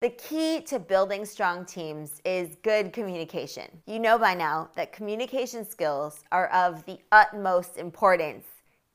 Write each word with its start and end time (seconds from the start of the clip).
The 0.00 0.10
key 0.10 0.60
to 0.66 0.78
building 0.78 1.24
strong 1.24 1.64
teams 1.64 2.22
is 2.24 2.54
good 2.62 2.92
communication. 2.92 3.64
You 3.84 3.98
know 3.98 4.16
by 4.16 4.32
now 4.32 4.70
that 4.76 4.92
communication 4.92 5.68
skills 5.68 6.22
are 6.30 6.46
of 6.50 6.86
the 6.86 7.00
utmost 7.10 7.78
importance 7.78 8.46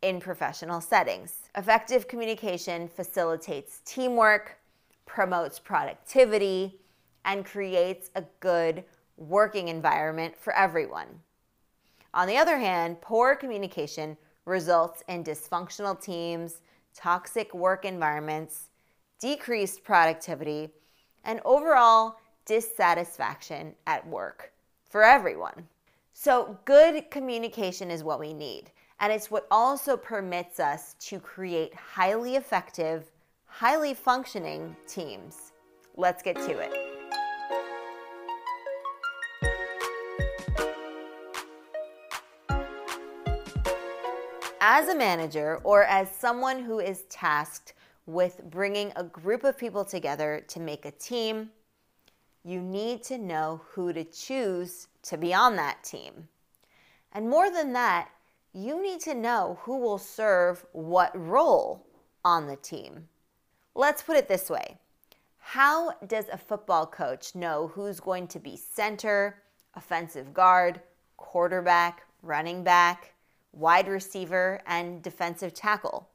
in 0.02 0.22
professional 0.22 0.80
settings. 0.80 1.50
Effective 1.58 2.08
communication 2.08 2.88
facilitates 2.88 3.82
teamwork, 3.84 4.58
promotes 5.06 5.60
productivity, 5.60 6.80
and 7.26 7.44
creates 7.44 8.10
a 8.16 8.24
good 8.40 8.86
working 9.18 9.68
environment 9.68 10.38
for 10.38 10.56
everyone. 10.56 11.20
On 12.14 12.30
the 12.30 12.38
other 12.38 12.58
hand, 12.58 13.02
poor 13.02 13.36
communication 13.36 14.16
results 14.46 15.04
in 15.10 15.26
dysfunctional 15.26 16.02
teams, 16.02 16.62
toxic 16.96 17.54
work 17.54 17.84
environments, 17.84 18.70
decreased 19.20 19.84
productivity, 19.84 20.70
and 21.24 21.40
overall 21.46 22.18
dissatisfaction 22.46 23.74
at 23.88 24.06
work 24.08 24.52
for 24.90 25.04
everyone. 25.04 25.68
So, 26.14 26.58
good 26.66 27.10
communication 27.10 27.90
is 27.90 28.04
what 28.04 28.20
we 28.20 28.34
need, 28.34 28.72
and 29.00 29.12
it's 29.12 29.32
what 29.32 29.48
also 29.50 29.98
permits 29.98 30.60
us 30.60 30.96
to 31.00 31.20
create 31.20 31.74
highly 31.74 32.36
effective, 32.36 33.12
highly 33.46 33.94
functioning 33.94 34.76
teams. 34.88 35.52
Let's 35.96 36.22
get 36.22 36.36
to 36.36 36.60
it. 36.60 36.94
As 44.66 44.88
a 44.88 44.96
manager 44.96 45.60
or 45.64 45.84
as 45.84 46.10
someone 46.16 46.64
who 46.64 46.80
is 46.80 47.04
tasked 47.10 47.74
with 48.06 48.42
bringing 48.50 48.92
a 48.96 49.04
group 49.04 49.44
of 49.44 49.58
people 49.58 49.86
together 49.86 50.44
to 50.48 50.60
make 50.60 50.86
a 50.86 50.92
team, 50.92 51.50
you 52.44 52.62
need 52.62 53.04
to 53.04 53.18
know 53.18 53.62
who 53.72 53.94
to 53.94 54.04
choose 54.04 54.88
to 55.04 55.18
be 55.18 55.34
on 55.34 55.56
that 55.56 55.84
team. 55.84 56.28
And 57.14 57.30
more 57.30 57.50
than 57.52 57.74
that, 57.74 58.10
you 58.54 58.82
need 58.82 59.00
to 59.02 59.14
know 59.14 59.60
who 59.62 59.78
will 59.78 59.98
serve 59.98 60.66
what 60.74 61.12
role 61.18 61.88
on 62.26 62.48
the 62.48 62.56
team. 62.56 63.08
Let's 63.76 64.04
put 64.04 64.18
it 64.18 64.28
this 64.28 64.50
way 64.50 64.78
How 65.40 65.94
does 66.08 66.26
a 66.32 66.38
football 66.38 66.86
coach 66.86 67.34
know 67.36 67.72
who's 67.74 68.00
going 68.00 68.28
to 68.28 68.40
be 68.40 68.58
center, 68.58 69.42
offensive 69.76 70.34
guard, 70.34 70.82
quarterback, 71.18 72.04
running 72.22 72.64
back, 72.64 73.14
wide 73.54 73.88
receiver, 73.88 74.62
and 74.68 75.02
defensive 75.02 75.54
tackle? 75.54 76.10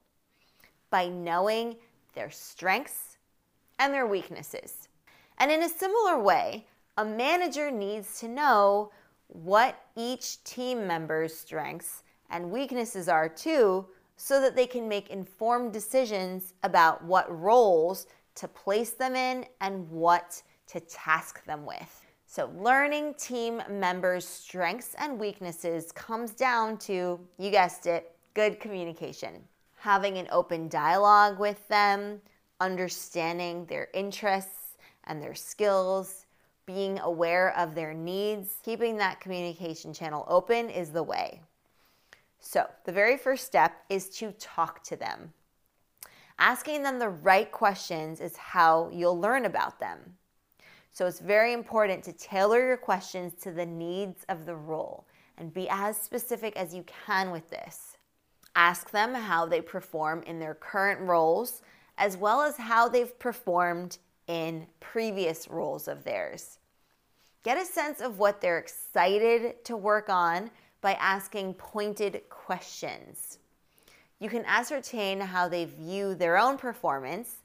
By 0.90 1.08
knowing 1.08 1.76
their 2.14 2.30
strengths 2.30 3.18
and 3.78 3.92
their 3.92 4.06
weaknesses. 4.06 4.88
And 5.38 5.50
in 5.50 5.62
a 5.62 5.68
similar 5.68 6.20
way, 6.20 6.66
a 6.96 7.04
manager 7.04 7.70
needs 7.70 8.18
to 8.20 8.28
know 8.28 8.90
what 9.28 9.78
each 9.94 10.42
team 10.44 10.86
member's 10.86 11.36
strengths 11.36 12.02
and 12.30 12.50
weaknesses 12.50 13.08
are 13.08 13.28
too, 13.28 13.86
so 14.16 14.40
that 14.40 14.56
they 14.56 14.66
can 14.66 14.88
make 14.88 15.10
informed 15.10 15.72
decisions 15.72 16.54
about 16.64 17.04
what 17.04 17.40
roles 17.40 18.06
to 18.34 18.48
place 18.48 18.90
them 18.90 19.14
in 19.14 19.46
and 19.60 19.88
what 19.90 20.42
to 20.66 20.80
task 20.80 21.44
them 21.44 21.64
with. 21.64 22.04
So, 22.26 22.50
learning 22.58 23.14
team 23.14 23.62
members' 23.70 24.26
strengths 24.26 24.94
and 24.98 25.18
weaknesses 25.18 25.92
comes 25.92 26.32
down 26.32 26.76
to, 26.78 27.18
you 27.38 27.50
guessed 27.50 27.86
it, 27.86 28.14
good 28.34 28.60
communication 28.60 29.42
having 29.80 30.18
an 30.18 30.28
open 30.30 30.68
dialogue 30.68 31.38
with 31.38 31.66
them, 31.68 32.20
understanding 32.60 33.64
their 33.66 33.88
interests 33.94 34.76
and 35.04 35.22
their 35.22 35.34
skills, 35.34 36.26
being 36.66 36.98
aware 37.00 37.56
of 37.56 37.74
their 37.74 37.94
needs, 37.94 38.58
keeping 38.62 38.96
that 38.98 39.20
communication 39.20 39.92
channel 39.92 40.24
open 40.28 40.68
is 40.68 40.90
the 40.90 41.02
way. 41.02 41.40
So, 42.40 42.66
the 42.84 42.92
very 42.92 43.16
first 43.16 43.46
step 43.46 43.72
is 43.88 44.08
to 44.18 44.32
talk 44.32 44.82
to 44.84 44.96
them. 44.96 45.32
Asking 46.38 46.82
them 46.82 46.98
the 46.98 47.08
right 47.08 47.50
questions 47.50 48.20
is 48.20 48.36
how 48.36 48.90
you'll 48.92 49.18
learn 49.18 49.44
about 49.44 49.80
them. 49.80 49.98
So, 50.92 51.06
it's 51.06 51.20
very 51.20 51.52
important 51.52 52.04
to 52.04 52.12
tailor 52.12 52.64
your 52.66 52.76
questions 52.76 53.34
to 53.42 53.50
the 53.50 53.66
needs 53.66 54.24
of 54.28 54.46
the 54.46 54.56
role 54.56 55.06
and 55.36 55.52
be 55.52 55.68
as 55.70 55.96
specific 55.96 56.56
as 56.56 56.74
you 56.74 56.84
can 57.06 57.30
with 57.30 57.48
this. 57.50 57.97
Ask 58.58 58.90
them 58.90 59.14
how 59.14 59.46
they 59.46 59.60
perform 59.60 60.24
in 60.24 60.40
their 60.40 60.56
current 60.56 61.00
roles, 61.02 61.62
as 61.96 62.16
well 62.16 62.42
as 62.42 62.56
how 62.56 62.88
they've 62.88 63.16
performed 63.20 63.98
in 64.26 64.66
previous 64.80 65.46
roles 65.46 65.86
of 65.86 66.02
theirs. 66.02 66.58
Get 67.44 67.56
a 67.56 67.64
sense 67.64 68.00
of 68.00 68.18
what 68.18 68.40
they're 68.40 68.58
excited 68.58 69.64
to 69.64 69.76
work 69.76 70.08
on 70.08 70.50
by 70.80 70.94
asking 70.94 71.54
pointed 71.54 72.20
questions. 72.30 73.38
You 74.18 74.28
can 74.28 74.44
ascertain 74.44 75.20
how 75.20 75.48
they 75.48 75.64
view 75.64 76.16
their 76.16 76.36
own 76.36 76.58
performance 76.58 77.36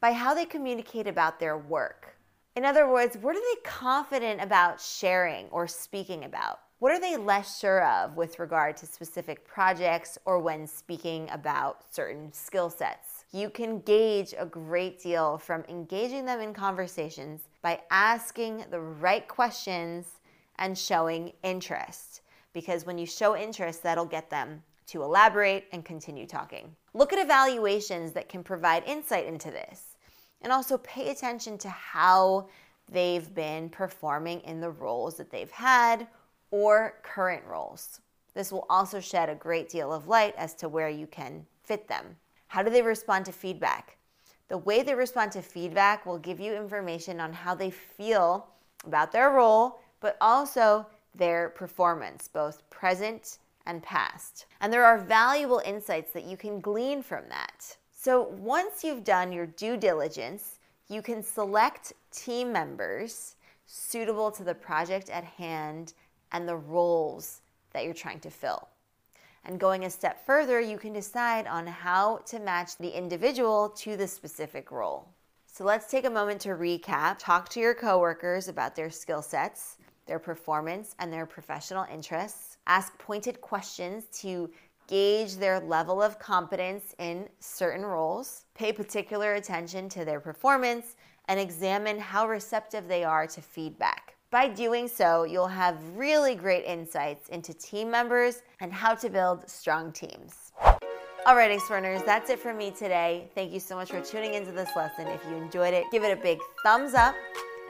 by 0.00 0.12
how 0.12 0.32
they 0.32 0.44
communicate 0.44 1.08
about 1.08 1.40
their 1.40 1.58
work. 1.58 2.16
In 2.54 2.64
other 2.64 2.88
words, 2.88 3.18
what 3.18 3.34
are 3.34 3.40
they 3.40 3.60
confident 3.64 4.40
about 4.40 4.80
sharing 4.80 5.48
or 5.48 5.66
speaking 5.66 6.22
about? 6.22 6.60
What 6.82 6.90
are 6.90 6.98
they 6.98 7.16
less 7.16 7.60
sure 7.60 7.84
of 7.86 8.16
with 8.16 8.40
regard 8.40 8.76
to 8.78 8.86
specific 8.86 9.46
projects 9.46 10.18
or 10.24 10.40
when 10.40 10.66
speaking 10.66 11.28
about 11.30 11.84
certain 11.94 12.32
skill 12.32 12.70
sets? 12.70 13.24
You 13.30 13.50
can 13.50 13.78
gauge 13.82 14.34
a 14.36 14.46
great 14.46 15.00
deal 15.00 15.38
from 15.38 15.62
engaging 15.68 16.24
them 16.24 16.40
in 16.40 16.52
conversations 16.52 17.42
by 17.62 17.82
asking 17.92 18.64
the 18.72 18.80
right 18.80 19.28
questions 19.28 20.06
and 20.58 20.76
showing 20.76 21.30
interest. 21.44 22.22
Because 22.52 22.84
when 22.84 22.98
you 22.98 23.06
show 23.06 23.36
interest, 23.36 23.84
that'll 23.84 24.04
get 24.04 24.28
them 24.28 24.60
to 24.86 25.04
elaborate 25.04 25.66
and 25.70 25.84
continue 25.84 26.26
talking. 26.26 26.74
Look 26.94 27.12
at 27.12 27.24
evaluations 27.24 28.10
that 28.14 28.28
can 28.28 28.42
provide 28.42 28.82
insight 28.88 29.26
into 29.28 29.52
this. 29.52 29.94
And 30.40 30.52
also 30.52 30.78
pay 30.78 31.10
attention 31.10 31.58
to 31.58 31.68
how 31.68 32.48
they've 32.90 33.32
been 33.32 33.68
performing 33.68 34.40
in 34.40 34.60
the 34.60 34.70
roles 34.70 35.16
that 35.18 35.30
they've 35.30 35.48
had 35.48 36.08
or 36.52 37.00
current 37.02 37.42
roles. 37.44 38.00
This 38.34 38.52
will 38.52 38.66
also 38.70 39.00
shed 39.00 39.28
a 39.28 39.34
great 39.34 39.68
deal 39.68 39.92
of 39.92 40.06
light 40.06 40.34
as 40.36 40.54
to 40.54 40.68
where 40.68 40.88
you 40.88 41.08
can 41.08 41.44
fit 41.64 41.88
them. 41.88 42.16
How 42.46 42.62
do 42.62 42.70
they 42.70 42.82
respond 42.82 43.24
to 43.26 43.32
feedback? 43.32 43.96
The 44.48 44.58
way 44.58 44.82
they 44.82 44.94
respond 44.94 45.32
to 45.32 45.42
feedback 45.42 46.06
will 46.06 46.18
give 46.18 46.38
you 46.38 46.54
information 46.54 47.18
on 47.18 47.32
how 47.32 47.54
they 47.54 47.70
feel 47.70 48.46
about 48.86 49.10
their 49.10 49.30
role, 49.30 49.80
but 50.00 50.16
also 50.20 50.86
their 51.14 51.48
performance, 51.50 52.28
both 52.28 52.68
present 52.70 53.38
and 53.66 53.82
past. 53.82 54.46
And 54.60 54.72
there 54.72 54.84
are 54.84 54.98
valuable 54.98 55.62
insights 55.64 56.12
that 56.12 56.24
you 56.24 56.36
can 56.36 56.60
glean 56.60 57.02
from 57.02 57.24
that. 57.28 57.76
So 57.92 58.28
once 58.38 58.82
you've 58.82 59.04
done 59.04 59.32
your 59.32 59.46
due 59.46 59.76
diligence, 59.76 60.58
you 60.88 61.00
can 61.00 61.22
select 61.22 61.92
team 62.10 62.52
members 62.52 63.36
suitable 63.64 64.30
to 64.32 64.44
the 64.44 64.54
project 64.54 65.08
at 65.08 65.24
hand 65.24 65.94
and 66.32 66.48
the 66.48 66.56
roles 66.56 67.42
that 67.72 67.84
you're 67.84 67.94
trying 67.94 68.20
to 68.20 68.30
fill. 68.30 68.68
And 69.44 69.58
going 69.58 69.84
a 69.84 69.90
step 69.90 70.24
further, 70.24 70.60
you 70.60 70.78
can 70.78 70.92
decide 70.92 71.46
on 71.46 71.66
how 71.66 72.18
to 72.26 72.38
match 72.38 72.76
the 72.76 72.90
individual 72.96 73.70
to 73.78 73.96
the 73.96 74.06
specific 74.06 74.70
role. 74.70 75.08
So 75.46 75.64
let's 75.64 75.90
take 75.90 76.04
a 76.06 76.10
moment 76.10 76.40
to 76.42 76.50
recap. 76.50 77.16
Talk 77.18 77.48
to 77.50 77.60
your 77.60 77.74
coworkers 77.74 78.48
about 78.48 78.74
their 78.74 78.88
skill 78.90 79.20
sets, 79.20 79.76
their 80.06 80.18
performance, 80.18 80.94
and 80.98 81.12
their 81.12 81.26
professional 81.26 81.84
interests. 81.92 82.56
Ask 82.66 82.96
pointed 82.98 83.40
questions 83.40 84.04
to 84.20 84.50
gauge 84.86 85.36
their 85.36 85.60
level 85.60 86.00
of 86.00 86.18
competence 86.18 86.94
in 86.98 87.28
certain 87.40 87.84
roles. 87.84 88.44
Pay 88.54 88.72
particular 88.72 89.34
attention 89.34 89.88
to 89.90 90.04
their 90.04 90.20
performance 90.20 90.96
and 91.28 91.38
examine 91.38 91.98
how 91.98 92.28
receptive 92.28 92.88
they 92.88 93.04
are 93.04 93.26
to 93.26 93.40
feedback. 93.40 94.16
By 94.32 94.48
doing 94.48 94.88
so, 94.88 95.24
you'll 95.24 95.46
have 95.46 95.76
really 95.94 96.34
great 96.34 96.64
insights 96.64 97.28
into 97.28 97.52
team 97.52 97.90
members 97.90 98.40
and 98.60 98.72
how 98.72 98.94
to 98.94 99.10
build 99.10 99.46
strong 99.46 99.92
teams. 99.92 100.52
All 101.26 101.36
right, 101.36 101.50
Explearners, 101.50 102.02
that's 102.06 102.30
it 102.30 102.38
for 102.38 102.54
me 102.54 102.70
today. 102.70 103.28
Thank 103.34 103.52
you 103.52 103.60
so 103.60 103.76
much 103.76 103.90
for 103.90 104.00
tuning 104.00 104.32
into 104.32 104.50
this 104.50 104.70
lesson. 104.74 105.06
If 105.08 105.20
you 105.28 105.36
enjoyed 105.36 105.74
it, 105.74 105.84
give 105.92 106.02
it 106.02 106.18
a 106.18 106.22
big 106.22 106.38
thumbs 106.62 106.94
up. 106.94 107.14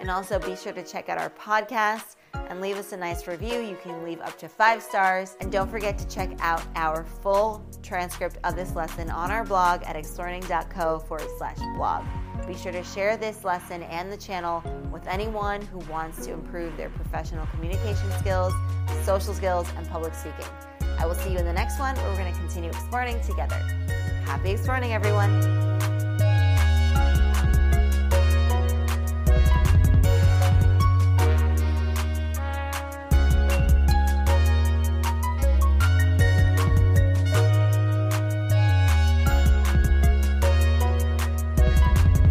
And 0.01 0.09
also 0.09 0.39
be 0.39 0.55
sure 0.55 0.73
to 0.73 0.85
check 0.85 1.09
out 1.09 1.19
our 1.19 1.31
podcast 1.31 2.15
and 2.35 2.61
leave 2.61 2.77
us 2.77 2.93
a 2.93 2.97
nice 2.97 3.27
review. 3.27 3.61
You 3.61 3.77
can 3.83 4.05
leave 4.05 4.21
up 4.21 4.39
to 4.39 4.49
five 4.49 4.83
stars. 4.83 5.37
And 5.41 5.51
don't 5.51 5.71
forget 5.71 5.99
to 5.99 6.09
check 6.09 6.31
out 6.41 6.63
our 6.75 7.05
full 7.23 7.65
transcript 7.83 8.39
of 8.45 8.57
this 8.57 8.75
lesson 8.75 9.11
on 9.11 9.31
our 9.31 9.45
blog 9.45 9.83
at 9.85 9.97
explearning.co 9.97 11.01
forward 11.01 11.29
slash 11.39 11.59
blog. 11.77 12.05
Be 12.47 12.55
sure 12.55 12.73
to 12.73 12.83
share 12.83 13.17
this 13.17 13.45
lesson 13.45 13.83
and 13.85 14.11
the 14.11 14.17
channel 14.17 14.63
with 14.93 15.07
anyone 15.07 15.63
who 15.63 15.79
wants 15.91 16.27
to 16.27 16.33
improve 16.33 16.77
their 16.77 16.91
professional 16.91 17.47
communication 17.47 18.11
skills, 18.19 18.53
social 19.05 19.33
skills, 19.33 19.69
and 19.77 19.89
public 19.89 20.15
speaking. 20.15 20.47
I 20.99 21.07
will 21.07 21.15
see 21.15 21.33
you 21.33 21.39
in 21.39 21.45
the 21.45 21.53
next 21.53 21.79
one 21.79 21.97
where 21.97 22.09
we're 22.11 22.17
going 22.17 22.33
to 22.33 22.39
continue 22.39 22.71
exploring 22.71 23.21
together. 23.23 23.57
Happy 24.25 24.51
Explearning, 24.51 24.93
everyone! 24.93 25.72